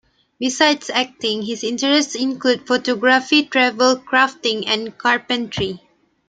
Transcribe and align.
Besides 0.39 0.89
acting, 0.89 1.43
his 1.43 1.63
interests 1.63 2.15
include 2.15 2.65
photography, 2.65 3.43
travel, 3.45 3.97
crafting, 3.97 4.63
and 4.65 4.97
carpentry. 4.97 5.79